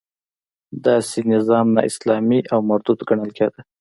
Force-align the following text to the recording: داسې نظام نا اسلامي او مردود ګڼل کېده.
داسې 0.85 1.19
نظام 1.33 1.67
نا 1.75 1.81
اسلامي 1.89 2.39
او 2.53 2.59
مردود 2.69 2.99
ګڼل 3.09 3.31
کېده. 3.37 3.59